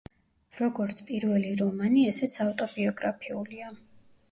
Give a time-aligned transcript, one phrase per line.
[0.61, 3.73] როგორც პირველი რომანი, ესეც ავტობიოგრაფიულია.